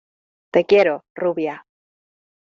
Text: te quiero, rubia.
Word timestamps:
te 0.51 0.65
quiero, 0.65 1.03
rubia. 1.13 1.67